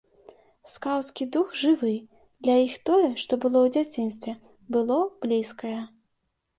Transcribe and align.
Скаўцкі 0.75 1.27
дух 1.35 1.47
жывы, 1.65 1.93
для 2.47 2.57
іх 2.65 2.73
тое, 2.91 3.09
што 3.27 3.33
было 3.47 3.57
ў 3.65 3.77
дзяцінстве, 3.79 4.31
было 4.75 4.97
блізкае. 5.25 5.81